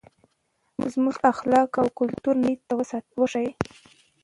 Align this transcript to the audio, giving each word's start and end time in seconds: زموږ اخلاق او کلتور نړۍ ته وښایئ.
زموږ 0.93 1.15
اخلاق 1.31 1.71
او 1.81 1.87
کلتور 1.99 2.35
نړۍ 2.43 2.55
ته 2.67 2.73
وښایئ. 3.19 3.49